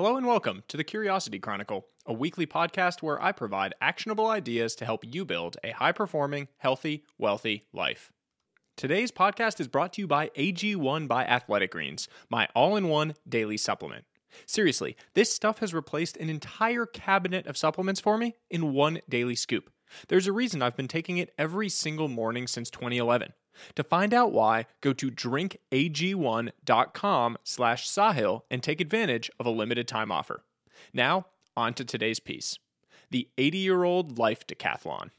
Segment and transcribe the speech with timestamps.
[0.00, 4.74] Hello and welcome to the Curiosity Chronicle, a weekly podcast where I provide actionable ideas
[4.76, 8.10] to help you build a high performing, healthy, wealthy life.
[8.78, 13.12] Today's podcast is brought to you by AG1 by Athletic Greens, my all in one
[13.28, 14.06] daily supplement.
[14.46, 19.34] Seriously, this stuff has replaced an entire cabinet of supplements for me in one daily
[19.34, 19.68] scoop.
[20.08, 23.34] There's a reason I've been taking it every single morning since 2011.
[23.74, 29.88] To find out why, go to drinkag1.com slash Sahil and take advantage of a limited
[29.88, 30.44] time offer.
[30.92, 31.26] Now,
[31.56, 32.58] on to today's piece.
[33.10, 35.10] The 80-year-old life decathlon.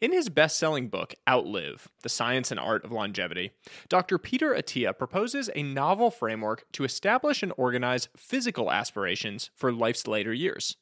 [0.00, 3.52] In his best selling book, Outlive The Science and Art of Longevity,
[3.88, 4.18] Dr.
[4.18, 10.34] Peter Attia proposes a novel framework to establish and organize physical aspirations for life's later
[10.34, 10.76] years.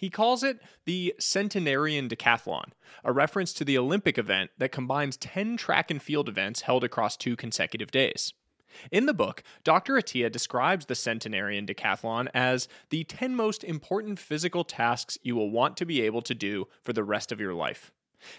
[0.00, 2.70] He calls it the Centenarian Decathlon,
[3.04, 7.18] a reference to the Olympic event that combines 10 track and field events held across
[7.18, 8.32] two consecutive days.
[8.90, 9.96] In the book, Dr.
[9.96, 15.76] Attia describes the Centenarian Decathlon as the 10 most important physical tasks you will want
[15.76, 17.92] to be able to do for the rest of your life.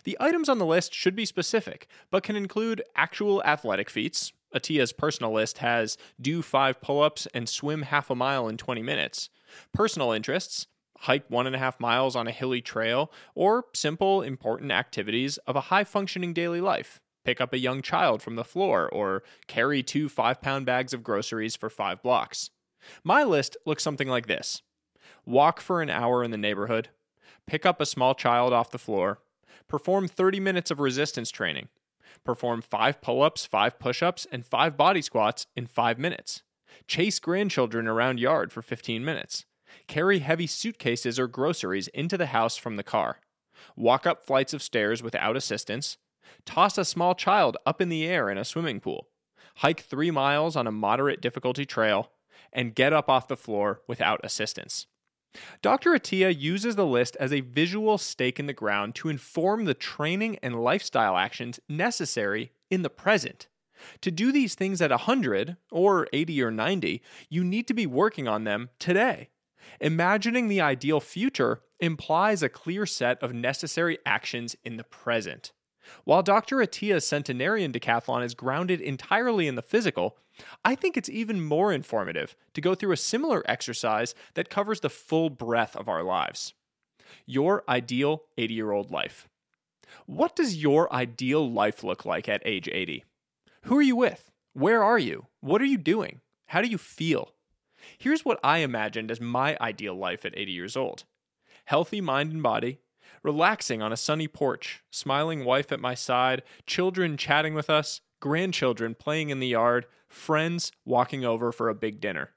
[0.03, 4.33] The items on the list should be specific, but can include actual athletic feats.
[4.51, 8.81] Attia's personal list has do five pull ups and swim half a mile in 20
[8.81, 9.29] minutes.
[9.73, 10.65] Personal interests,
[11.01, 15.55] hike one and a half miles on a hilly trail, or simple, important activities of
[15.55, 16.99] a high functioning daily life.
[17.23, 21.03] Pick up a young child from the floor, or carry two five pound bags of
[21.03, 22.49] groceries for five blocks.
[23.03, 24.61] My list looks something like this.
[25.25, 26.89] Walk for an hour in the neighborhood,
[27.45, 29.19] pick up a small child off the floor,
[29.67, 31.69] perform 30 minutes of resistance training,
[32.23, 36.43] perform five pull ups, five push ups, and five body squats in five minutes,
[36.87, 39.45] chase grandchildren around yard for 15 minutes
[39.87, 43.19] Carry heavy suitcases or groceries into the house from the car.
[43.75, 45.97] Walk up flights of stairs without assistance.
[46.45, 49.07] Toss a small child up in the air in a swimming pool.
[49.57, 52.11] Hike three miles on a moderate difficulty trail.
[52.53, 54.87] And get up off the floor without assistance.
[55.61, 55.91] Dr.
[55.91, 60.37] Attia uses the list as a visual stake in the ground to inform the training
[60.43, 63.47] and lifestyle actions necessary in the present.
[64.01, 68.27] To do these things at 100 or 80 or 90, you need to be working
[68.27, 69.29] on them today.
[69.79, 75.51] Imagining the ideal future implies a clear set of necessary actions in the present.
[76.03, 76.61] While Dr.
[76.61, 80.17] Attia's centenarian decathlon is grounded entirely in the physical,
[80.63, 84.89] I think it's even more informative to go through a similar exercise that covers the
[84.89, 86.53] full breadth of our lives.
[87.25, 89.27] Your ideal 80 year old life.
[90.05, 93.03] What does your ideal life look like at age 80?
[93.63, 94.31] Who are you with?
[94.53, 95.27] Where are you?
[95.41, 96.21] What are you doing?
[96.47, 97.33] How do you feel?
[97.97, 101.03] Here's what I imagined as my ideal life at 80 years old
[101.65, 102.79] healthy mind and body,
[103.23, 108.95] relaxing on a sunny porch, smiling wife at my side, children chatting with us, grandchildren
[108.95, 112.31] playing in the yard, friends walking over for a big dinner.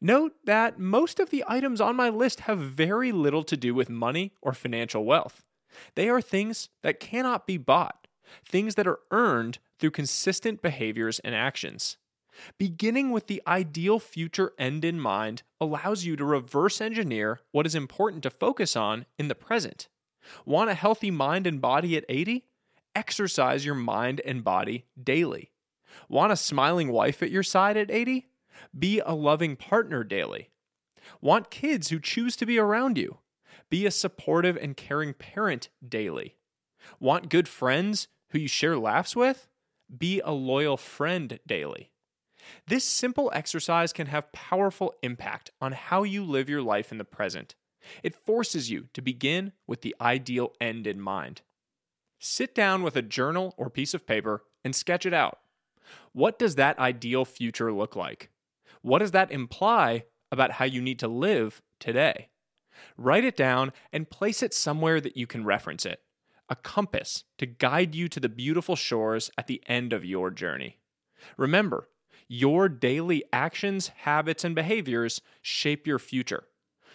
[0.00, 3.88] Note that most of the items on my list have very little to do with
[3.88, 5.42] money or financial wealth.
[5.94, 8.06] They are things that cannot be bought,
[8.44, 11.96] things that are earned through consistent behaviors and actions.
[12.58, 17.74] Beginning with the ideal future end in mind allows you to reverse engineer what is
[17.74, 19.88] important to focus on in the present.
[20.44, 22.44] Want a healthy mind and body at 80?
[22.94, 25.50] Exercise your mind and body daily.
[26.08, 28.28] Want a smiling wife at your side at 80?
[28.78, 30.50] Be a loving partner daily.
[31.20, 33.18] Want kids who choose to be around you?
[33.68, 36.36] Be a supportive and caring parent daily.
[36.98, 39.48] Want good friends who you share laughs with?
[39.96, 41.90] Be a loyal friend daily.
[42.66, 47.04] This simple exercise can have powerful impact on how you live your life in the
[47.04, 47.54] present.
[48.02, 51.42] It forces you to begin with the ideal end in mind.
[52.18, 55.38] Sit down with a journal or piece of paper and sketch it out.
[56.12, 58.30] What does that ideal future look like?
[58.82, 62.28] What does that imply about how you need to live today?
[62.96, 66.00] Write it down and place it somewhere that you can reference it
[66.50, 70.78] a compass to guide you to the beautiful shores at the end of your journey.
[71.36, 71.88] Remember,
[72.32, 76.44] your daily actions, habits, and behaviors shape your future.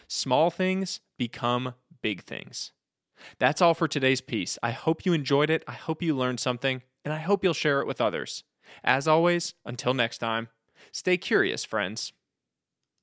[0.08, 2.72] Small things become big things.
[3.38, 4.58] That's all for today's piece.
[4.64, 5.62] I hope you enjoyed it.
[5.68, 8.46] I hope you learned something, and I hope you'll share it with others.
[8.82, 10.48] As always, until next time,
[10.94, 12.14] stay curious, friends.